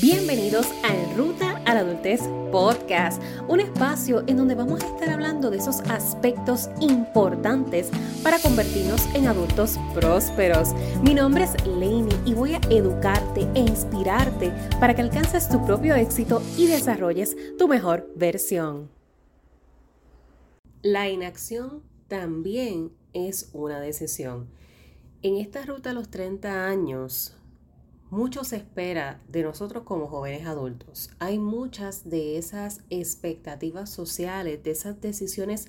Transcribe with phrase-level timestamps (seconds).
[0.00, 5.50] Bienvenidos a Ruta a la Adultez Podcast, un espacio en donde vamos a estar hablando
[5.50, 7.90] de esos aspectos importantes
[8.22, 10.72] para convertirnos en adultos prósperos.
[11.02, 14.50] Mi nombre es Lainey y voy a educarte e inspirarte
[14.80, 18.90] para que alcances tu propio éxito y desarrolles tu mejor versión.
[20.80, 24.48] La inacción también es una decisión.
[25.20, 27.36] En esta ruta a los 30 años,
[28.12, 31.08] mucho se espera de nosotros como jóvenes adultos.
[31.18, 35.68] Hay muchas de esas expectativas sociales, de esas decisiones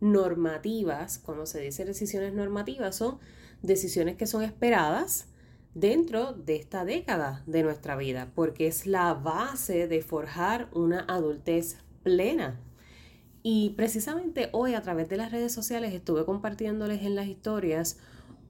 [0.00, 1.18] normativas.
[1.18, 3.20] Cuando se dice decisiones normativas, son
[3.62, 5.28] decisiones que son esperadas
[5.74, 11.78] dentro de esta década de nuestra vida, porque es la base de forjar una adultez
[12.02, 12.60] plena.
[13.44, 17.98] Y precisamente hoy a través de las redes sociales estuve compartiéndoles en las historias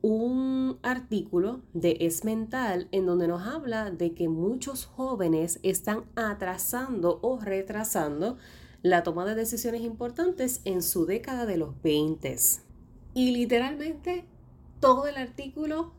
[0.04, 7.20] un artículo de Es Mental en donde nos habla de que muchos jóvenes están atrasando
[7.22, 8.36] o retrasando
[8.82, 12.36] la toma de decisiones importantes en su década de los 20.
[13.14, 14.26] Y literalmente
[14.78, 15.94] todo el artículo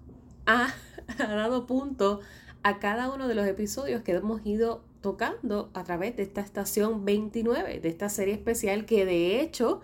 [0.46, 0.68] ha,
[1.18, 2.20] ha dado punto
[2.62, 7.06] a cada uno de los episodios que hemos ido tocando a través de esta estación
[7.06, 9.82] 29, de esta serie especial que de hecho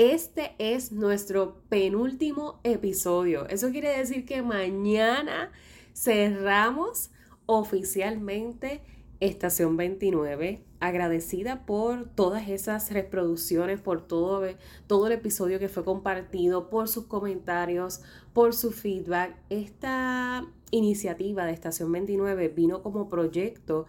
[0.00, 3.46] este es nuestro penúltimo episodio.
[3.48, 5.52] Eso quiere decir que mañana
[5.92, 7.10] cerramos
[7.44, 8.80] oficialmente
[9.20, 10.64] Estación 29.
[10.80, 14.46] Agradecida por todas esas reproducciones, por todo,
[14.86, 18.00] todo el episodio que fue compartido, por sus comentarios,
[18.32, 19.36] por su feedback.
[19.50, 23.84] Esta iniciativa de Estación 29 vino como proyecto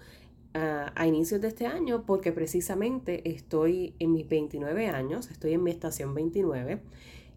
[0.53, 5.71] a, inicios de este año porque precisamente estoy en mis 29 años, estoy en mi
[5.71, 6.81] estación 29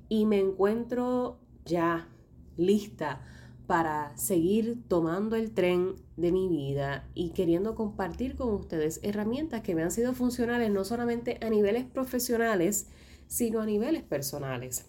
[0.08, 2.08] y me encuentro ya
[2.56, 3.22] lista
[3.66, 9.74] para seguir tomando el tren de mi vida y queriendo compartir con ustedes herramientas que
[9.74, 12.88] me han sido funcionales no solamente a niveles profesionales,
[13.26, 14.86] sino a niveles personales.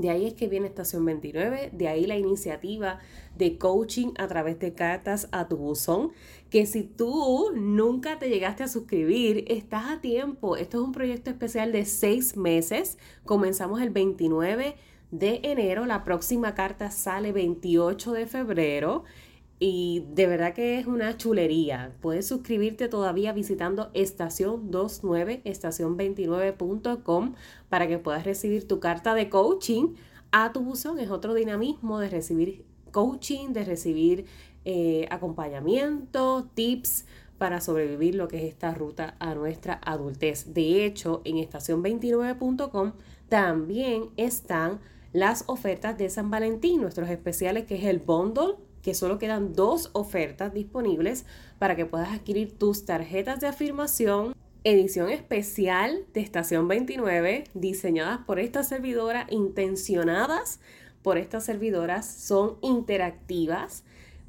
[0.00, 3.00] De ahí es que viene Estación 29, de ahí la iniciativa
[3.36, 6.12] de coaching a través de cartas a tu buzón,
[6.48, 10.56] que si tú nunca te llegaste a suscribir, estás a tiempo.
[10.56, 12.96] Esto es un proyecto especial de seis meses.
[13.26, 14.74] Comenzamos el 29
[15.10, 19.04] de enero, la próxima carta sale 28 de febrero
[19.62, 21.94] y de verdad que es una chulería.
[22.00, 27.34] Puedes suscribirte todavía visitando estación 29, estación29.com
[27.68, 29.96] para que puedas recibir tu carta de coaching
[30.32, 30.98] a tu buzón.
[30.98, 34.24] Es otro dinamismo de recibir coaching, de recibir
[34.64, 37.04] eh, acompañamiento, tips
[37.36, 40.54] para sobrevivir lo que es esta ruta a nuestra adultez.
[40.54, 42.92] De hecho, en estación29.com
[43.28, 44.80] también están
[45.12, 49.90] las ofertas de San Valentín, nuestros especiales que es el bundle que solo quedan dos
[49.92, 51.26] ofertas disponibles
[51.58, 58.38] para que puedas adquirir tus tarjetas de afirmación edición especial de Estación 29 diseñadas por
[58.38, 60.60] esta servidora, intencionadas
[61.02, 63.84] por estas servidoras, son interactivas.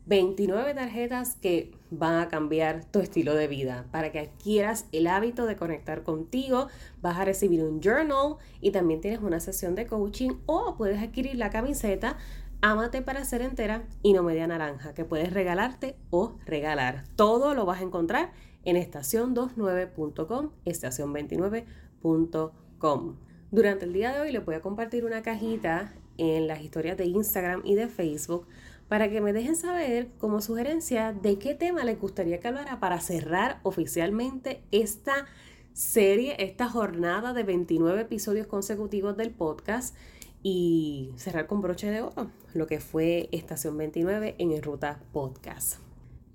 [0.08, 3.86] 29 tarjetas que van a cambiar tu estilo de vida.
[3.92, 6.68] Para que adquieras el hábito de conectar contigo,
[7.02, 11.36] vas a recibir un journal y también tienes una sesión de coaching o puedes adquirir
[11.36, 12.18] la camiseta
[12.64, 17.06] Ámate para ser entera y no media naranja, que puedes regalarte o regalar.
[17.16, 18.34] Todo lo vas a encontrar
[18.66, 23.16] en estación29.com, estación29.com.
[23.50, 27.06] Durante el día de hoy les voy a compartir una cajita en las historias de
[27.06, 28.46] Instagram y de Facebook
[28.88, 33.00] para que me dejen saber como sugerencia de qué tema les gustaría que hablara para
[33.00, 35.26] cerrar oficialmente esta
[35.74, 39.96] serie, esta jornada de 29 episodios consecutivos del podcast
[40.44, 45.80] y cerrar con broche de oro lo que fue Estación 29 en el Ruta Podcast.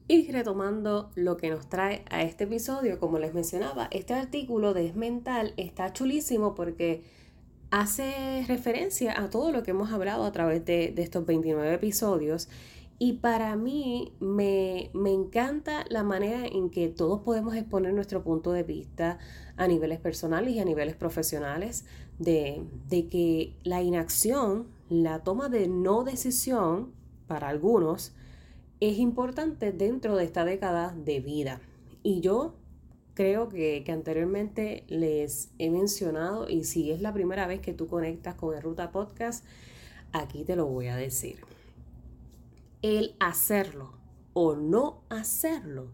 [0.09, 4.93] Y retomando lo que nos trae a este episodio, como les mencionaba, este artículo de
[4.93, 7.03] Mental está chulísimo porque
[7.71, 12.49] hace referencia a todo lo que hemos hablado a través de, de estos 29 episodios
[12.99, 18.63] y para mí me, encanta la manera en que todos podemos exponer nuestro punto de
[18.63, 19.19] vista
[19.57, 21.85] a niveles personales y a niveles profesionales,
[22.19, 26.93] de, de que la inacción, la toma de no decisión
[27.27, 28.15] para algunos,
[28.81, 31.61] es importante dentro de esta década de vida.
[32.03, 32.55] Y yo
[33.13, 37.89] creo que, que, anteriormente les he mencionado, y si es la primera vez que tú
[37.89, 39.45] conectas con el Ruta Podcast,
[40.13, 41.56] aquí te lo voy a decir
[42.83, 43.99] el hacerlo
[44.33, 45.93] o no hacerlo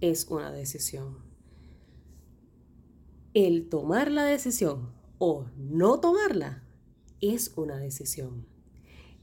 [0.00, 1.18] es una decisión.
[3.34, 6.64] El tomar la decisión o no tomarla
[7.20, 8.46] es una decisión.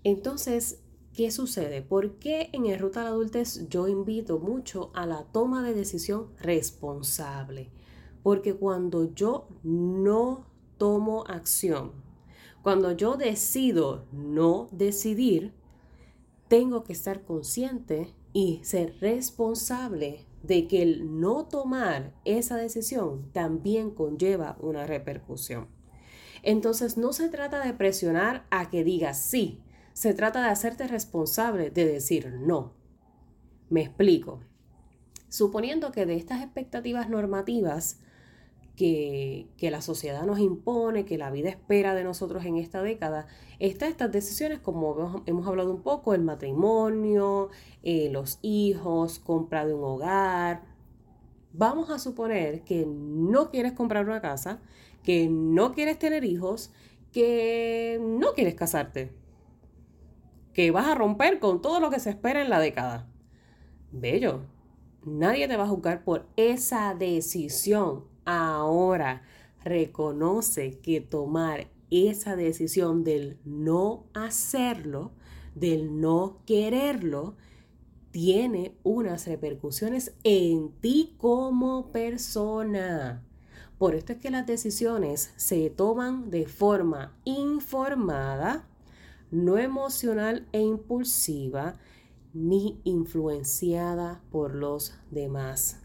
[0.04, 0.82] Entonces,
[1.14, 1.82] ¿qué sucede?
[1.82, 5.74] ¿Por qué en el Ruta a la Adultez yo invito mucho a la toma de
[5.74, 7.70] decisión responsable?
[8.24, 10.48] Porque cuando yo no
[10.78, 11.92] tomo acción,
[12.62, 15.54] cuando yo decido no decidir,
[16.50, 23.92] tengo que estar consciente y ser responsable de que el no tomar esa decisión también
[23.92, 25.68] conlleva una repercusión.
[26.44, 29.62] Entonces no se trata de presionar a que digas sí,
[29.94, 32.74] se trata de hacerte responsable de decir no.
[33.69, 34.42] Me explico.
[35.28, 38.00] Suponiendo que de estas expectativas normativas
[38.80, 43.28] que, la sociedad nos impone, que la vida espera de nosotros en esta década,
[43.60, 47.50] están estas decisiones como hemos, hablado un poco, el matrimonio,
[47.84, 50.64] eh, los hijos, compra de un hogar.
[51.52, 54.62] Vamos a suponer que no quieres comprar una casa,
[55.04, 56.72] que no quieres tener hijos,
[57.12, 59.12] que no quieres casarte,
[60.54, 63.10] que vas a romper con todo lo que se espera en la década.
[63.92, 64.40] Bello,
[65.04, 69.24] nadie te va a juzgar por esa decisión ahora
[69.64, 75.12] reconoce que tomar esa decisión del no hacerlo,
[75.56, 77.36] del no quererlo,
[78.12, 83.26] tiene unas repercusiones en ti como persona.
[83.80, 88.68] Por esto es que las decisiones se toman de forma informada,
[89.31, 91.80] no emocional e impulsiva,
[92.34, 95.80] ni influenciada por los demás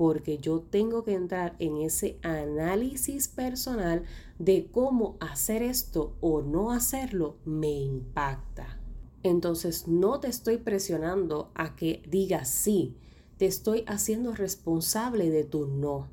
[0.00, 4.04] porque yo tengo que entrar en ese análisis personal
[4.38, 8.80] de cómo hacer esto o no hacerlo me impacta.
[9.22, 12.96] Entonces no te estoy presionando a que digas sí,
[13.36, 16.08] te estoy haciendo responsable de tu no.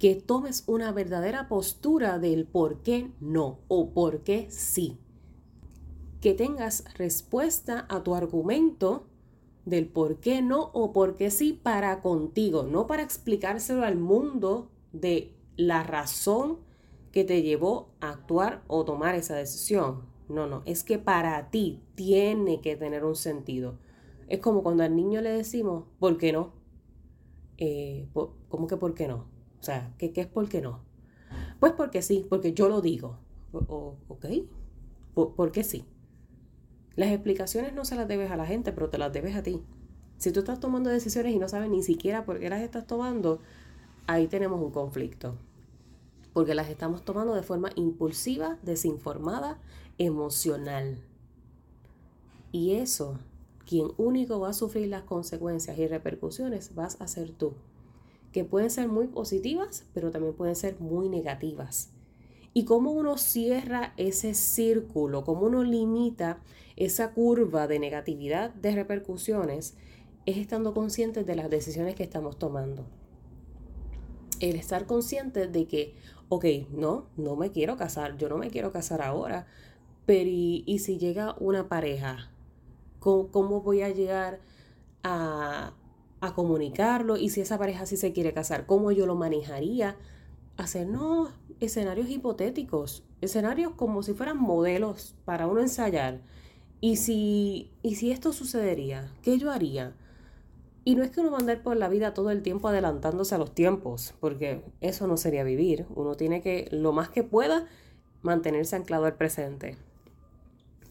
[0.00, 4.98] Que tomes una verdadera postura del por qué no o por qué sí.
[6.20, 9.06] Que tengas respuesta a tu argumento
[9.66, 14.70] del por qué no o por qué sí para contigo, no para explicárselo al mundo
[14.92, 16.60] de la razón
[17.12, 20.04] que te llevó a actuar o tomar esa decisión.
[20.28, 23.78] No, no, es que para ti tiene que tener un sentido.
[24.28, 26.52] Es como cuando al niño le decimos, ¿por qué no?
[27.58, 28.08] Eh,
[28.48, 29.26] ¿Cómo que por qué no?
[29.60, 30.80] O sea, ¿qué, ¿qué, es por qué no?
[31.58, 33.18] Pues porque sí, porque yo lo digo.
[33.52, 34.26] O, ¿Ok?
[35.14, 35.84] ¿Por, ¿Por qué sí?
[36.96, 39.62] Las explicaciones no se las debes a la gente, pero te las debes a ti.
[40.16, 43.40] Si tú estás tomando decisiones y no sabes ni siquiera por qué las estás tomando,
[44.06, 45.36] ahí tenemos un conflicto.
[46.32, 49.58] Porque las estamos tomando de forma impulsiva, desinformada,
[49.98, 50.98] emocional.
[52.50, 53.18] Y eso,
[53.66, 57.52] quien único va a sufrir las consecuencias y repercusiones, vas a ser tú.
[58.32, 61.90] Que pueden ser muy positivas, pero también pueden ser muy negativas.
[62.54, 66.38] Y cómo uno cierra ese círculo, cómo uno limita
[66.76, 69.76] esa curva de negatividad de repercusiones,
[70.26, 72.84] es estando conscientes de las decisiones que estamos tomando.
[74.40, 75.94] El estar consciente de que,
[76.28, 79.46] ok, no, no me quiero casar, yo no me quiero casar ahora,
[80.04, 82.30] pero ¿y, si llega una pareja?
[83.00, 84.40] ¿Cómo, voy a llegar
[85.02, 85.72] a,
[86.20, 87.16] a comunicarlo?
[87.16, 89.96] Y si esa pareja sí se quiere casar, ¿cómo yo lo manejaría?
[90.56, 91.30] hacernos
[91.60, 96.20] escenarios hipotéticos, escenarios como si fueran modelos para uno ensayar.
[96.80, 99.10] ¿Y si, y si esto sucedería?
[99.22, 99.94] ¿Qué yo haría?
[100.84, 103.52] Y no es que uno va por la vida todo el tiempo adelantándose a los
[103.52, 105.84] tiempos, porque eso no sería vivir.
[105.94, 107.66] Uno tiene que, lo más que pueda,
[108.22, 109.76] mantenerse anclado al presente.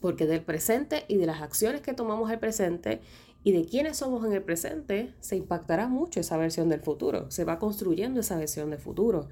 [0.01, 3.00] Porque del presente y de las acciones que tomamos el presente
[3.45, 7.31] y de quiénes somos en el presente, se impactará mucho esa versión del futuro.
[7.31, 9.29] Se va construyendo esa versión del futuro.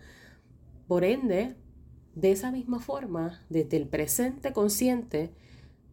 [0.87, 1.55] Por ende,
[2.15, 5.31] de esa misma forma, desde el presente consciente,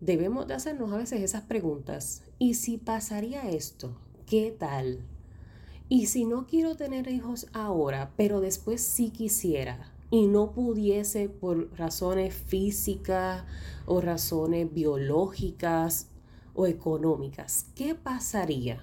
[0.00, 2.22] debemos de hacernos a veces esas preguntas.
[2.38, 3.96] ¿Y si pasaría esto?
[4.26, 5.04] ¿Qué tal?
[5.88, 11.76] ¿Y si no quiero tener hijos ahora, pero después sí quisiera y no pudiese por
[11.76, 13.44] razones físicas
[13.86, 16.08] o razones biológicas
[16.54, 17.66] o económicas?
[17.74, 18.80] ¿Qué pasaría?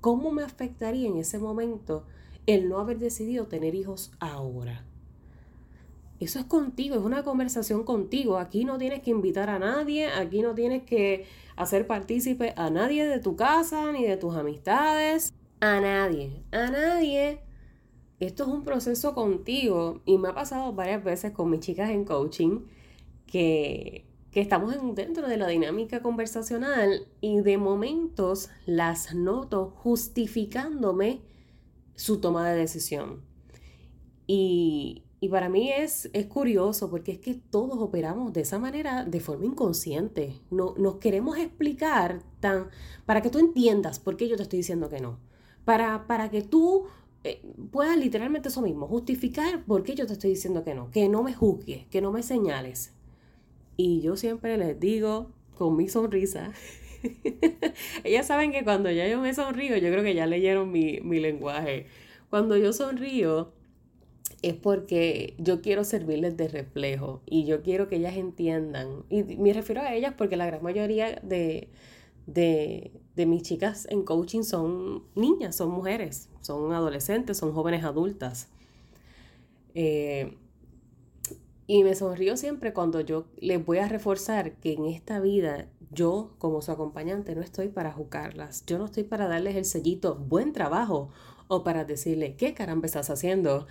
[0.00, 2.04] ¿Cómo me afectaría en ese momento
[2.46, 4.89] el no haber decidido tener hijos ahora?
[6.20, 8.36] Eso es contigo, es una conversación contigo.
[8.36, 11.24] Aquí no tienes que invitar a nadie, aquí no tienes que
[11.56, 15.32] hacer partícipe a nadie de tu casa ni de tus amistades.
[15.60, 17.40] A nadie, a nadie.
[18.20, 22.04] Esto es un proceso contigo y me ha pasado varias veces con mis chicas en
[22.04, 22.66] coaching
[23.26, 31.22] que, que estamos dentro de la dinámica conversacional y de momentos las noto justificándome
[31.94, 33.22] su toma de decisión.
[34.26, 39.04] Y, Y para mí es, es curioso porque es que todos operamos de esa manera
[39.04, 40.40] de forma inconsciente.
[40.50, 42.70] No, nos queremos explicar tan,
[43.04, 45.18] para que tú entiendas por qué yo te estoy diciendo que no.
[45.66, 46.86] Para, para que tú
[47.22, 50.90] eh, puedas literalmente eso mismo, justificar por qué yo te estoy diciendo que no.
[50.90, 52.94] Que no me juzgues, que no me señales.
[53.76, 56.52] Y yo siempre les digo con mi sonrisa.
[58.04, 61.20] Ellas saben que cuando ya yo me sonrío, yo creo que ya leyeron mi, mi
[61.20, 61.86] lenguaje.
[62.30, 63.52] Cuando yo sonrío,
[64.42, 69.04] es porque yo quiero servirles de reflejo y yo quiero que ellas entiendan.
[69.08, 71.68] Y me refiero a ellas porque la gran mayoría de,
[72.26, 72.92] de,
[73.26, 78.48] mis chicas en coaching son niñas, son mujeres, son adolescentes, son jóvenes adultas.
[79.74, 80.36] Eh,
[81.66, 86.34] y me sonrío siempre cuando yo les voy a reforzar que en esta vida yo
[86.38, 90.52] como su acompañante no estoy para juzgarlas, yo no estoy para darles el sellito buen
[90.52, 91.10] trabajo
[91.52, 93.66] o para decirle, ¿qué caramba estás haciendo?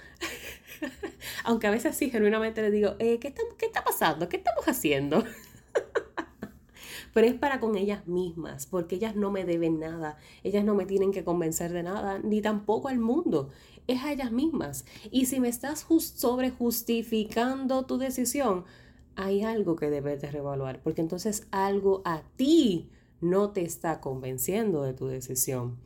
[1.45, 4.27] Aunque a veces sí, genuinamente le digo, eh, ¿qué, está, ¿qué está pasando?
[4.27, 5.24] ¿Qué estamos haciendo?
[7.13, 10.86] Pero es para con ellas mismas, porque ellas no me deben nada, ellas no me
[10.86, 13.50] tienen que convencer de nada, ni tampoco al mundo,
[13.88, 14.83] es a ellas mismas.
[15.09, 18.65] Y si me estás sobre justificando tu decisión,
[19.15, 22.89] hay algo que debes de reevaluar, porque entonces algo a ti
[23.21, 25.77] no te está convenciendo de tu decisión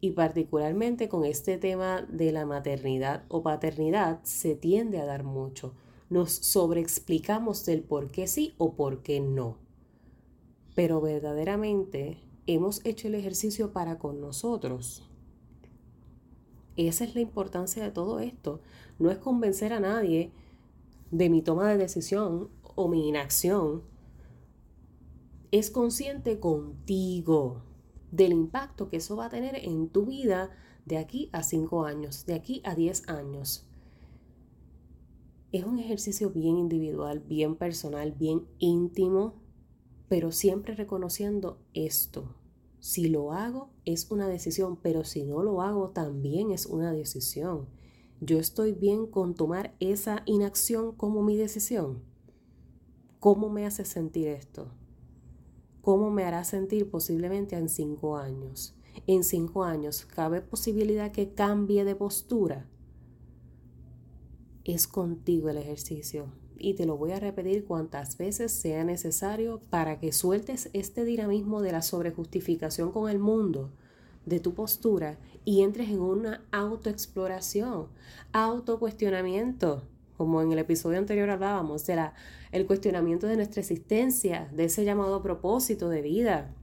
[0.00, 5.74] y particularmente con este tema de la maternidad o paternidad se tiende a dar mucho.
[6.08, 9.58] Nos sobreexplicamos del por qué sí o por qué no.
[10.74, 15.06] Pero verdaderamente hemos hecho el ejercicio para con nosotros.
[16.76, 18.60] Esa es la importancia de todo esto.
[18.98, 20.32] No es convencer a nadie
[21.10, 23.82] de mi toma de decisión o mi inacción.
[25.50, 27.62] Es consciente contigo
[28.10, 30.50] del impacto que eso va a tener en tu vida
[30.84, 33.66] de aquí a 5 años, de aquí a 10 años.
[35.52, 39.34] Es un ejercicio bien individual, bien personal, bien íntimo,
[40.08, 42.36] pero siempre reconociendo esto.
[42.78, 47.68] Si lo hago es una decisión, pero si no lo hago también es una decisión.
[48.20, 52.02] Yo estoy bien con tomar esa inacción como mi decisión.
[53.18, 54.72] ¿Cómo me hace sentir esto?
[55.82, 58.74] ¿Cómo me hará sentir posiblemente en cinco años?
[59.06, 62.68] En cinco años, ¿cabe posibilidad que cambie de postura?
[64.64, 66.26] Es contigo el ejercicio
[66.58, 71.62] y te lo voy a repetir cuantas veces sea necesario para que sueltes este dinamismo
[71.62, 73.72] de la sobrejustificación con el mundo,
[74.26, 77.88] de tu postura y entres en una autoexploración,
[78.32, 79.84] autocuestionamiento
[80.20, 82.12] como en el episodio anterior hablábamos, de la,
[82.52, 86.54] el cuestionamiento de nuestra existencia, de ese llamado propósito de vida.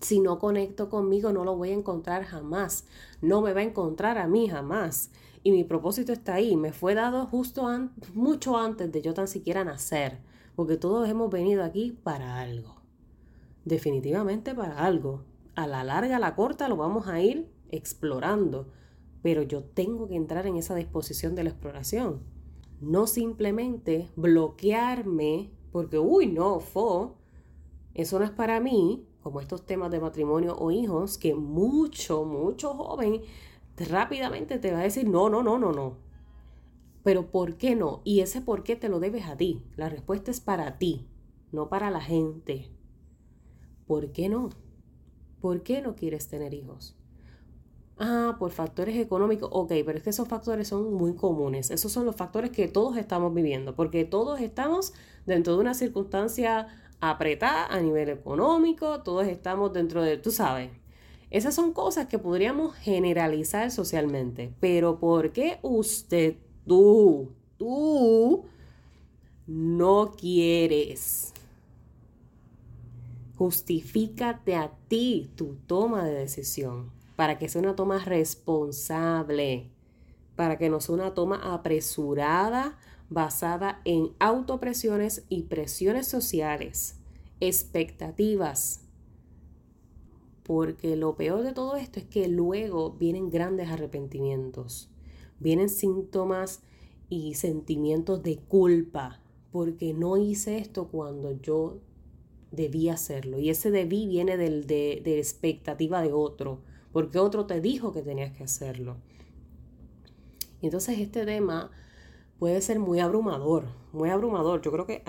[0.00, 2.86] Si no conecto conmigo, no lo voy a encontrar jamás.
[3.20, 5.10] No me va a encontrar a mí jamás.
[5.42, 6.54] Y mi propósito está ahí.
[6.54, 7.68] Me fue dado justo
[8.14, 10.20] mucho antes de yo tan siquiera nacer.
[10.54, 12.76] Porque todos hemos venido aquí para algo.
[13.64, 15.24] Definitivamente para algo.
[15.56, 18.68] A la larga, a la corta, lo vamos a ir explorando.
[19.22, 22.38] Pero yo tengo que entrar en esa disposición de la exploración
[22.80, 27.16] no simplemente bloquearme porque, uy, no, fo,
[27.94, 32.74] eso no es para mí, como estos temas de matrimonio o hijos, que mucho, mucho
[32.74, 33.22] joven
[33.76, 35.96] rápidamente te va a decir, no, no, no, no, no.
[37.02, 38.02] Pero ¿por qué no?
[38.04, 39.62] Y ese por qué te lo debes a ti.
[39.76, 41.06] La respuesta es para ti,
[41.50, 42.68] no para la gente.
[43.86, 44.50] ¿Por qué no?
[45.40, 46.99] ¿Por qué no quieres tener hijos?
[48.02, 49.50] Ah, por factores económicos.
[49.52, 51.70] Ok, pero es que esos factores son muy comunes.
[51.70, 54.94] Esos son los factores que todos estamos viviendo, porque todos estamos
[55.26, 56.68] dentro de una circunstancia
[57.00, 60.70] apretada a nivel económico, todos estamos dentro de, tú sabes.
[61.30, 68.46] Esas son cosas que podríamos generalizar socialmente, pero ¿por qué usted, tú, tú,
[69.46, 71.34] no quieres?
[73.36, 79.68] Justifícate a ti tu toma de decisión para que sea una toma responsable,
[80.36, 82.78] para que no sea una toma apresurada
[83.10, 86.98] basada en autopresiones y presiones sociales,
[87.40, 88.86] expectativas.
[90.44, 94.90] Porque lo peor de todo esto es que luego vienen grandes arrepentimientos,
[95.38, 96.62] vienen síntomas
[97.10, 99.20] y sentimientos de culpa,
[99.52, 101.82] porque no hice esto cuando yo
[102.50, 103.38] debía hacerlo.
[103.38, 106.62] Y ese debí viene del, de, de expectativa de otro
[106.92, 108.96] porque otro te dijo que tenías que hacerlo.
[110.62, 111.70] Entonces este tema
[112.38, 114.62] puede ser muy abrumador, muy abrumador.
[114.62, 115.02] Yo creo que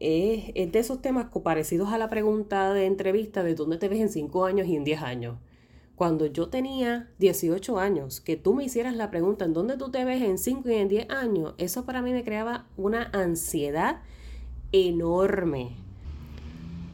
[0.00, 4.00] eh, es, de esos temas parecidos a la pregunta de entrevista de dónde te ves
[4.00, 5.36] en 5 años y en 10 años.
[5.96, 10.04] cuando yo tenía 18 años, que tú me hicieras la pregunta en dónde tú te
[10.04, 14.02] ves en 5 y en 10 años, eso para mí me creaba una ansiedad
[14.70, 15.76] enorme.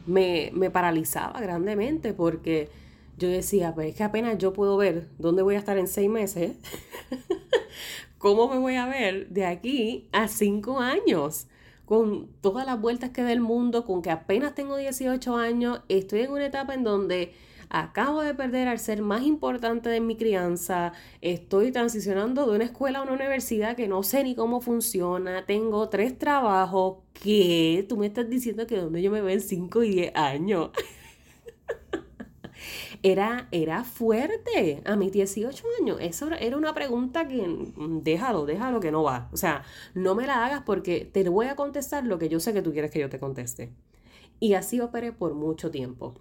[0.07, 2.69] Me, me paralizaba grandemente porque
[3.17, 6.09] yo decía, pues es que apenas yo puedo ver dónde voy a estar en 6
[6.09, 6.53] meses,
[8.17, 11.47] cómo me voy a ver de aquí a 5 años
[11.85, 16.31] con todas las vueltas que del mundo, con que apenas tengo 18 años, estoy en
[16.31, 17.33] una etapa en donde
[17.69, 22.99] acabo de perder al ser más importante de mi crianza, estoy transicionando de una escuela
[22.99, 28.07] a una universidad que no sé ni cómo funciona, tengo tres trabajos, que tú me
[28.07, 30.71] estás diciendo que donde yo me veo en 5 y 10 años.
[33.05, 35.97] era, era fuerte a mis 18 años.
[36.01, 39.29] Eso era una pregunta que mm, déjalo, déjalo que no va.
[39.31, 42.51] O sea, no me la hagas porque te voy a contestar lo que yo sé
[42.53, 43.71] que tú quieres que yo te conteste.
[44.39, 46.15] Y así operé por mucho tiempo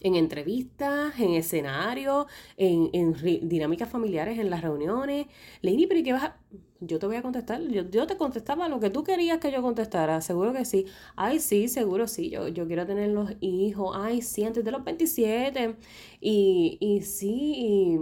[0.00, 2.26] en entrevistas, en escenarios,
[2.56, 3.14] en, en
[3.48, 5.26] dinámicas familiares, en las reuniones.
[5.62, 6.36] Leini, pero ¿y qué vas a...?
[6.80, 7.60] Yo te voy a contestar.
[7.62, 10.20] Yo, yo, te contestaba lo que tú querías que yo contestara.
[10.20, 10.86] Seguro que sí.
[11.16, 12.30] Ay, sí, seguro sí.
[12.30, 13.96] Yo, yo quiero tener los hijos.
[13.98, 15.74] Ay, sí, antes de los 27.
[16.20, 17.98] Y, y sí,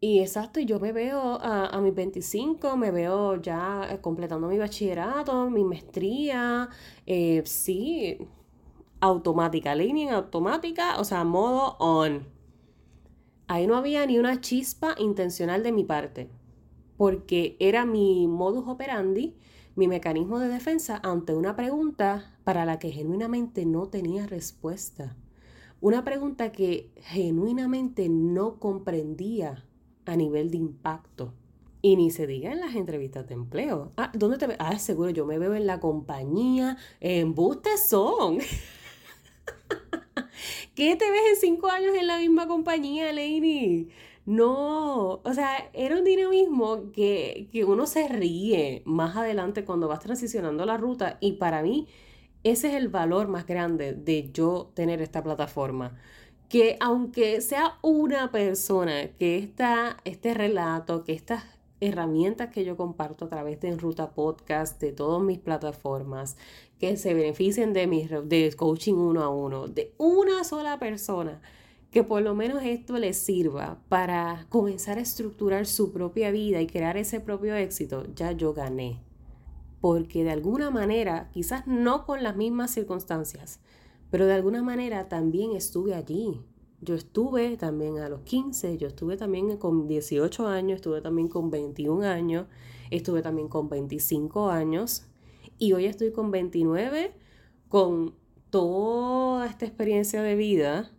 [0.00, 5.48] y, exacto, yo me veo a, a, mis 25, me veo ya completando mi bachillerato,
[5.48, 6.68] mi maestría.
[7.06, 8.18] Eh, sí,
[9.02, 12.24] automática, línea automática, o sea, modo on.
[13.48, 16.30] Ahí no había ni una chispa intencional de mi parte,
[16.96, 19.36] porque era mi modus operandi,
[19.74, 25.16] mi mecanismo de defensa ante una pregunta para la que genuinamente no tenía respuesta.
[25.80, 29.64] Una pregunta que genuinamente no comprendía
[30.06, 31.34] a nivel de impacto.
[31.84, 33.90] Y ni se diga en las entrevistas de empleo.
[33.96, 34.46] Ah, ¿dónde te?
[34.60, 36.76] Ah, seguro, yo me veo en la compañía.
[37.00, 37.34] En
[37.88, 38.38] son.
[40.74, 43.88] ¿Qué te ves en cinco años en la misma compañía, Lady?
[44.24, 50.00] No, o sea, era un dinamismo que, que uno se ríe más adelante cuando vas
[50.00, 51.88] transicionando la ruta y para mí
[52.44, 55.96] ese es el valor más grande de yo tener esta plataforma.
[56.48, 61.44] Que aunque sea una persona que está este relato, que estas
[61.82, 66.36] herramientas que yo comparto a través de Enruta Podcast, de todas mis plataformas,
[66.78, 71.42] que se beneficien de, mi, de coaching uno a uno, de una sola persona,
[71.90, 76.68] que por lo menos esto les sirva para comenzar a estructurar su propia vida y
[76.68, 79.00] crear ese propio éxito, ya yo gané.
[79.80, 83.58] Porque de alguna manera, quizás no con las mismas circunstancias,
[84.08, 86.40] pero de alguna manera también estuve allí,
[86.82, 91.48] yo estuve también a los 15, yo estuve también con 18 años, estuve también con
[91.48, 92.46] 21 años,
[92.90, 95.06] estuve también con 25 años
[95.58, 97.12] y hoy estoy con 29,
[97.68, 98.16] con
[98.50, 100.90] toda esta experiencia de vida,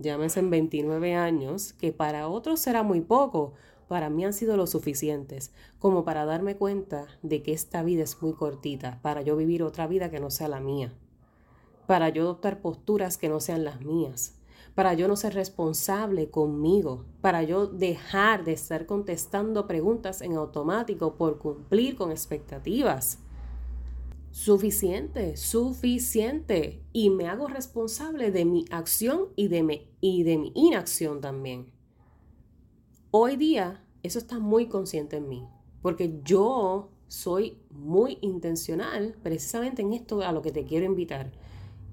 [0.00, 3.52] llámese en 29 años, que para otros será muy poco,
[3.86, 8.20] para mí han sido lo suficientes como para darme cuenta de que esta vida es
[8.22, 10.92] muy cortita, para yo vivir otra vida que no sea la mía,
[11.86, 14.41] para yo adoptar posturas que no sean las mías
[14.74, 21.16] para yo no ser responsable conmigo, para yo dejar de estar contestando preguntas en automático
[21.16, 23.18] por cumplir con expectativas.
[24.30, 26.82] Suficiente, suficiente.
[26.92, 31.70] Y me hago responsable de mi acción y de mi, y de mi inacción también.
[33.10, 35.46] Hoy día eso está muy consciente en mí,
[35.82, 41.30] porque yo soy muy intencional precisamente en esto a lo que te quiero invitar,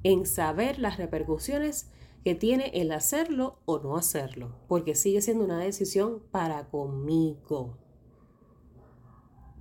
[0.04, 1.92] en saber las repercusiones
[2.23, 7.77] que tiene el hacerlo o no hacerlo, porque sigue siendo una decisión para conmigo.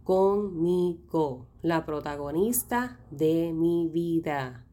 [0.03, 4.65] Conmigo, la protagonista de mi vida.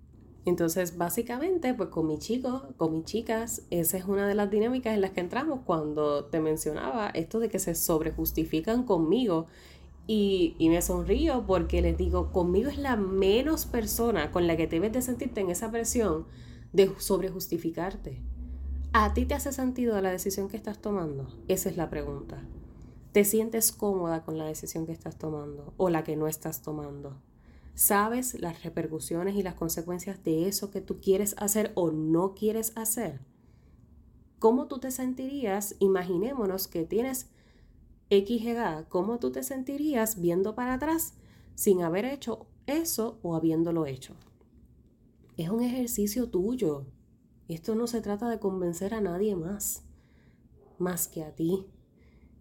[0.45, 4.93] Entonces, básicamente, pues con mis chicos, con mis chicas, esa es una de las dinámicas
[4.93, 9.47] en las que entramos cuando te mencionaba esto de que se sobrejustifican conmigo.
[10.07, 14.67] Y, y me sonrío porque les digo, conmigo es la menos persona con la que
[14.67, 16.27] debes de sentirte en esa presión
[16.75, 18.21] de sobrejustificarte.
[18.91, 21.27] ¿A ti te hace sentido la decisión que estás tomando?
[21.47, 22.43] Esa es la pregunta.
[23.13, 27.15] ¿Te sientes cómoda con la decisión que estás tomando o la que no estás tomando?
[27.75, 32.73] ¿Sabes las repercusiones y las consecuencias de eso que tú quieres hacer o no quieres
[32.75, 33.21] hacer?
[34.39, 35.77] ¿Cómo tú te sentirías?
[35.79, 37.29] Imaginémonos que tienes
[38.09, 38.85] X edad.
[38.89, 41.13] ¿Cómo tú te sentirías viendo para atrás
[41.55, 44.13] sin haber hecho eso o habiéndolo hecho?
[45.37, 46.85] Es un ejercicio tuyo.
[47.47, 49.83] Esto no se trata de convencer a nadie más,
[50.77, 51.65] más que a ti.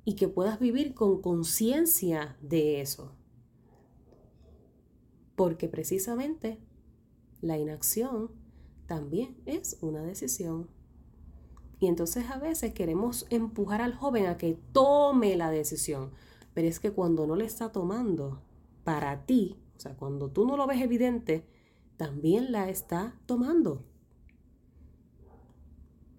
[0.04, 3.12] Y que puedas vivir con conciencia de eso.
[5.34, 6.60] Porque precisamente
[7.40, 8.30] la inacción
[8.86, 10.68] también es una decisión.
[11.80, 16.12] Y entonces a veces queremos empujar al joven a que tome la decisión,
[16.54, 18.42] pero es que cuando no le está tomando
[18.84, 21.44] para ti, o sea, cuando tú no lo ves evidente,
[21.96, 23.84] también la está tomando.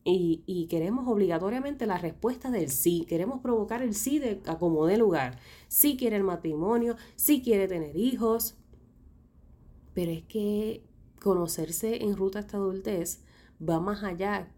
[0.07, 3.05] Y, queremos obligatoriamente la respuesta del sí.
[3.09, 5.39] Queremos provocar el sí de acomodé lugar.
[5.67, 8.55] Sí quiere el matrimonio, sí quiere tener hijos.
[9.95, 10.83] Pero es que
[11.19, 13.23] conocerse en ruta hasta adultez
[13.59, 14.53] va más allá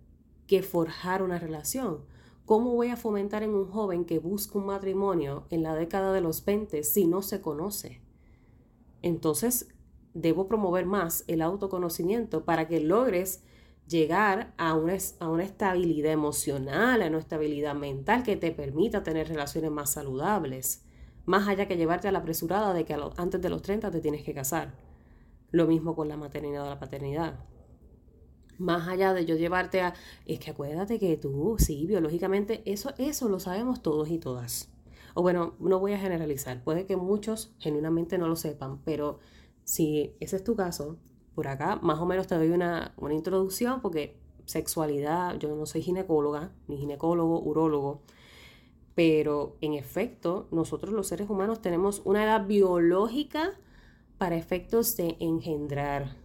[0.48, 2.04] que forjar una relación.
[2.46, 6.22] ¿Cómo voy a fomentar en un joven que busca un matrimonio en la década de
[6.22, 8.02] los 20 si no se conoce?
[9.02, 9.70] Entonces,
[10.18, 13.44] debo promover más el autoconocimiento para que logres
[13.88, 19.30] llegar a una, a una estabilidad emocional, a una estabilidad mental que te permita tener
[19.30, 20.84] relaciones más saludables,
[21.26, 24.24] más allá que llevarte a la apresurada de que antes de los 30 te tienes
[24.24, 24.74] que casar.
[25.52, 27.40] Lo mismo con la maternidad o la paternidad.
[28.58, 29.94] Más allá de yo llevarte a,
[30.26, 34.72] es que acuérdate que tú, sí, biológicamente, eso, eso lo sabemos todos y todas.
[35.14, 39.20] O bueno, no voy a generalizar, puede que muchos genuinamente no lo sepan, pero
[39.68, 40.96] si ese es tu caso,
[41.36, 46.54] por acá más o menos te doy una, introducción porque sexualidad, yo no soy ginecóloga,
[46.70, 48.02] ni ginecólogo, urólogo,
[48.96, 53.60] pero en efecto, nosotros los seres humanos tenemos una edad biológica
[54.18, 56.16] para efectos de engendrar.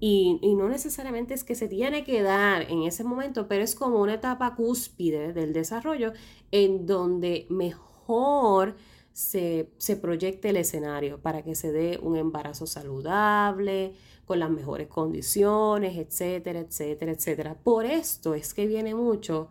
[0.00, 3.74] Y, y, no necesariamente es que se tiene que dar en ese momento, pero es
[3.74, 6.14] como una etapa cúspide del desarrollo
[6.50, 8.74] en donde mejor
[9.16, 13.94] se, se proyecte el escenario para que se dé un embarazo saludable,
[14.26, 17.54] con las mejores condiciones, etcétera, etcétera, etcétera.
[17.54, 19.48] Por esto es que viene mucho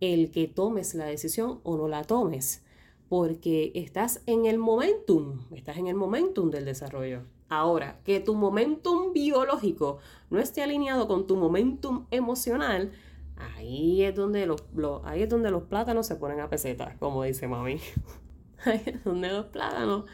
[0.00, 2.64] el que tomes la decisión o no la tomes,
[3.08, 7.20] porque estás en el momentum, estás en el momentum del desarrollo.
[7.48, 9.98] Ahora, que tu momentum biológico
[10.28, 12.90] no esté alineado con tu momentum emocional,
[13.36, 14.64] ahí es donde los,
[15.04, 17.78] ahí es donde los plátanos se ponen a peseta, como dice mami.
[19.04, 20.04] Donde los plátanos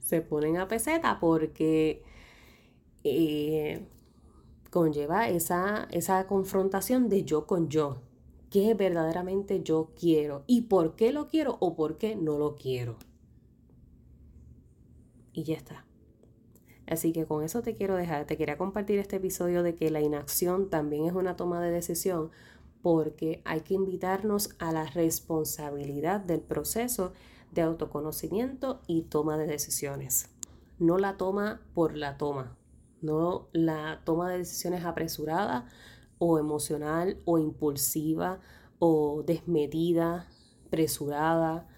[0.00, 2.02] se ponen a peseta porque
[3.04, 3.86] eh,
[4.70, 8.02] conlleva esa, esa confrontación de yo con yo.
[8.50, 10.44] ¿Qué verdaderamente yo quiero?
[10.46, 12.96] ¿Y por qué lo quiero o por qué no lo quiero?
[15.34, 15.84] Y ya está.
[16.86, 18.24] Así que con eso te quiero dejar.
[18.24, 22.30] Te quería compartir este episodio de que la inacción también es una toma de decisión
[22.80, 27.12] porque hay que invitarnos a la responsabilidad del proceso
[27.52, 30.30] de autoconocimiento y toma de decisiones.
[30.78, 32.58] No la toma por la toma
[33.00, 35.66] no la toma de decisiones apresurada
[36.18, 38.40] o emocional o impulsiva
[38.78, 40.28] o desmedida,
[40.70, 41.68] presurada.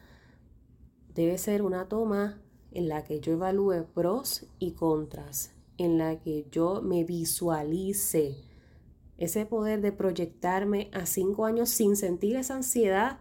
[1.15, 2.41] Debe ser una toma
[2.73, 8.45] en la que yo evalúe pros y contras, en la que yo me visualice
[9.19, 13.21] ese poder de proyectarme a cinco años sin sentir esa ansiedad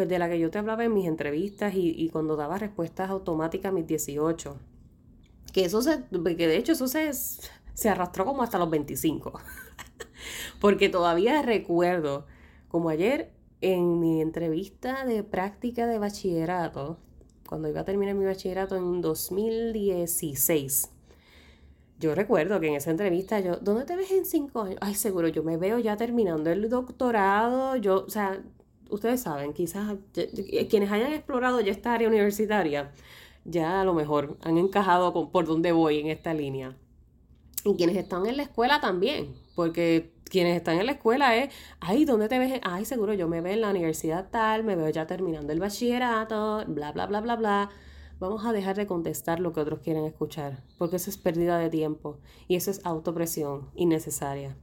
[0.00, 3.68] pues, de la que yo te hablaba en mis entrevistas y, cuando daba respuestas automáticas
[3.68, 4.56] a mis 18
[5.52, 9.38] que eso se, que de hecho eso se, se arrastró como hasta los 25.
[10.60, 12.24] Porque todavía recuerdo,
[12.68, 16.96] como ayer en mi entrevista de práctica de bachillerato,
[17.46, 20.92] cuando iba a terminar mi bachillerato en 2016,
[21.98, 24.78] yo recuerdo que en esa entrevista yo, ¿dónde te ves en cinco años?
[24.80, 28.40] Ay, seguro, yo me veo ya terminando el doctorado, yo, o sea,
[28.90, 29.96] ustedes saben, quizás
[30.68, 32.92] quienes hayan explorado ya esta área universitaria,
[33.44, 36.76] ya a lo mejor han encajado por donde voy en esta línea.
[37.64, 42.04] Y quienes están en la escuela también, porque quienes están en la escuela es, ay,
[42.04, 42.60] ¿dónde te ves?
[42.62, 46.64] Ay, seguro yo me veo en la universidad tal, me veo ya terminando el bachillerato,
[46.68, 47.70] bla, bla, bla, bla, bla.
[48.18, 51.70] Vamos a dejar de contestar lo que otros quieren escuchar, porque eso es pérdida de
[51.70, 54.56] tiempo y eso es autopresión innecesaria.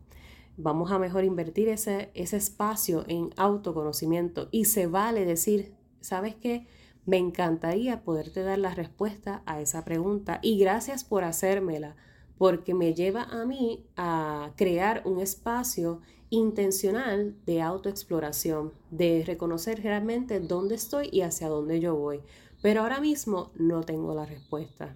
[0.59, 6.65] Vamos a mejor invertir ese, ese espacio en autoconocimiento y se vale decir, ¿sabes qué?
[7.05, 11.95] Me encantaría poderte dar la respuesta a esa pregunta y gracias por hacérmela,
[12.39, 20.39] porque me lleva a mí a crear un espacio intencional de autoexploración, de reconocer realmente
[20.39, 22.21] dónde estoy y hacia dónde yo voy.
[22.63, 24.95] Pero ahora mismo no tengo la respuesta.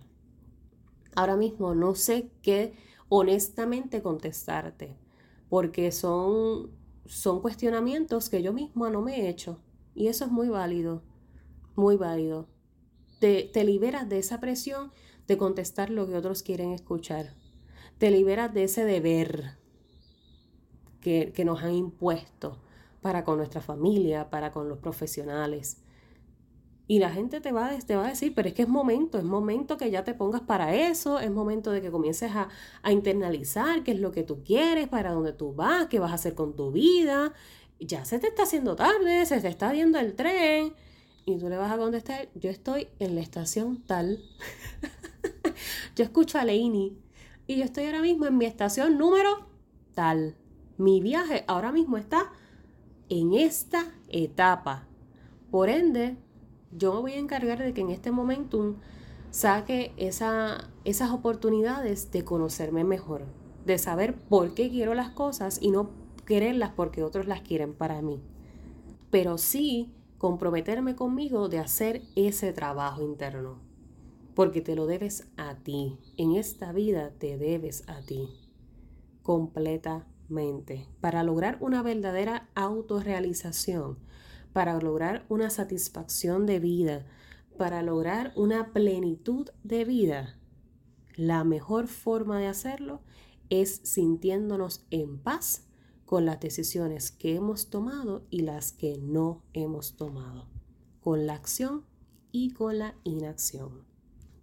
[1.16, 2.74] Ahora mismo no sé qué
[3.10, 4.96] honestamente contestarte,
[5.52, 6.72] porque son,
[7.06, 9.60] son cuestionamientos que yo misma no me he hecho
[9.94, 11.04] y eso es muy válido
[11.76, 12.48] muy válido.
[13.20, 14.92] Te, te liberas de esa presión
[15.28, 17.34] de contestar lo que otros quieren escuchar.
[17.98, 19.58] Te liberas de ese deber
[21.00, 22.58] que, que nos han impuesto
[23.02, 25.84] para con nuestra familia, para con los profesionales.
[26.88, 29.24] Y la gente te va, te va a decir, pero es que es momento, es
[29.24, 32.50] momento que ya te pongas para eso, es momento de que comiences a,
[32.82, 36.16] a internalizar qué es lo que tú quieres, para dónde tú vas, qué vas a
[36.16, 37.34] hacer con tu vida,
[37.80, 40.74] ya se te está haciendo tarde, se te está viendo el tren.
[41.26, 44.20] Y tú le vas a contestar, yo estoy en la estación tal.
[45.96, 46.98] yo escucho a Leini
[47.48, 49.48] y yo estoy ahora mismo en mi estación número
[49.94, 50.36] tal.
[50.78, 52.32] Mi viaje ahora mismo está
[53.10, 54.88] en esta etapa.
[55.52, 56.18] Por ende,
[56.72, 58.76] yo me voy a encargar de que en este momentum
[59.30, 63.26] saque esas oportunidades de conocerme mejor,
[63.66, 65.92] de saber por qué quiero las cosas y no
[66.26, 68.22] quererlas porque otros las quieren para mí.
[69.10, 73.60] Pero sí comprometerme conmigo de hacer ese trabajo interno,
[74.36, 75.98] porque te lo debes a ti.
[76.16, 78.30] En esta vida te debes a ti,
[79.24, 83.98] completamente, para lograr una verdadera autorrealización,
[84.54, 87.06] para lograr una satisfacción de vida,
[87.58, 90.38] para lograr una plenitud de vida.
[91.16, 93.02] La mejor forma de hacerlo
[93.50, 95.68] es sintiéndonos en paz
[96.06, 100.48] con las decisiones que hemos tomado y las que no hemos tomado,
[101.00, 101.86] con la acción
[102.32, 103.86] y con la inacción.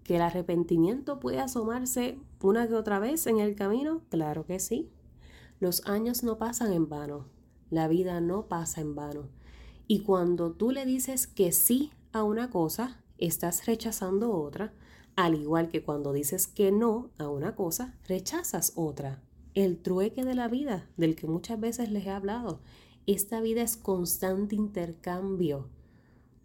[0.05, 4.03] ¿Que el arrepentimiento puede asomarse una que otra vez en el camino?
[4.09, 4.91] Claro que sí.
[5.61, 7.27] Los años no pasan en vano,
[7.71, 9.29] la vida no pasa en vano.
[9.89, 14.73] Y cuando tú le dices que sí a una cosa, estás rechazando otra,
[15.17, 19.21] al igual que cuando dices que no a una cosa, rechazas otra
[19.65, 22.61] el trueque de la vida, del que muchas veces les he hablado.
[23.07, 25.69] Esta vida es constante intercambio.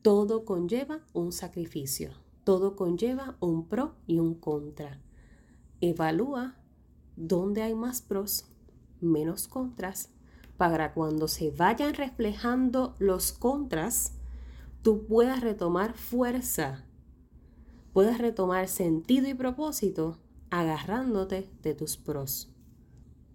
[0.02, 2.12] Todo conlleva un sacrificio,
[2.44, 5.00] todo conlleva un pro y un contra.
[5.80, 6.56] Evalúa
[7.16, 8.46] dónde hay más pros,
[9.00, 10.10] menos contras,
[10.58, 14.14] para cuando se vayan reflejando los contras,
[14.82, 16.86] tú puedas retomar fuerza,
[17.92, 22.54] puedas retomar sentido y propósito agarrándote de tus pros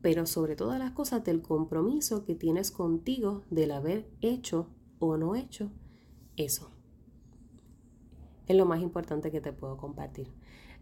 [0.01, 5.35] pero sobre todas las cosas del compromiso que tienes contigo del haber hecho o no
[5.35, 5.71] hecho
[6.37, 6.71] eso.
[8.47, 10.33] Es lo más importante que te puedo compartir.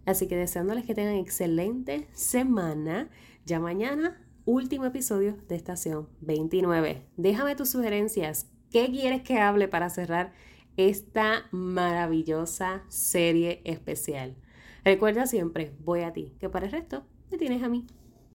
[0.04, 3.10] Así que deseándoles que tengan excelente semana.
[3.44, 7.02] Ya mañana, último episodio de Estación 29.
[7.16, 8.48] Déjame tus sugerencias.
[8.70, 10.32] ¿Qué quieres que hable para cerrar
[10.76, 14.36] esta maravillosa serie especial?
[14.84, 17.86] Recuerda siempre, voy a ti, que para el resto me tienes a mí.